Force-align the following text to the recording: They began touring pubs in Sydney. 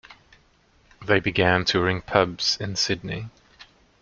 They 1.05 1.19
began 1.19 1.63
touring 1.63 2.01
pubs 2.01 2.57
in 2.59 2.75
Sydney. 2.75 3.29